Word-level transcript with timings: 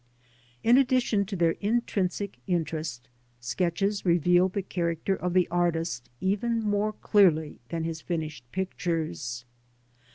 In 0.63 0.79
addition 0.79 1.25
to 1.27 1.35
their 1.35 1.51
intrinsic 1.61 2.39
interest, 2.47 3.07
sketches 3.39 4.03
reveal 4.03 4.49
the 4.49 4.63
character 4.63 5.15
of 5.15 5.33
the 5.35 5.47
artist 5.49 6.09
even 6.19 6.59
more 6.63 6.93
clearly 6.93 7.59
than 7.69 7.83
his 7.83 8.01
finished 8.01 8.43
pictures. 8.51 9.45